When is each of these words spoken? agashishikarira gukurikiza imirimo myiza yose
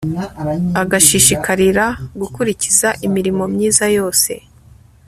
agashishikarira 0.81 1.85
gukurikiza 2.19 2.89
imirimo 3.07 3.43
myiza 3.53 3.85
yose 3.97 4.31